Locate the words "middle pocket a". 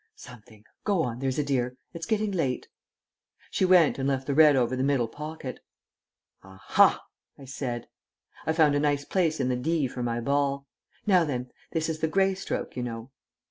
4.81-6.55